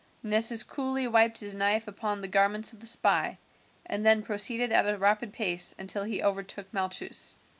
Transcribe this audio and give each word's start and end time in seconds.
Nessus 0.23 0.63
coolly 0.63 1.07
wiped 1.07 1.41
his 1.41 1.53
knife 1.53 1.87
upon 1.87 2.21
the 2.21 2.27
garments 2.27 2.73
of 2.73 2.79
the 2.79 2.87
spy, 2.87 3.37
and 3.85 4.03
then 4.03 4.23
proceeded 4.23 4.71
at 4.71 4.89
a 4.89 4.97
rapid 4.97 5.31
pace 5.31 5.75
until 5.77 6.05
he 6.05 6.23
overtook 6.23 6.73
Malchus. 6.73 7.35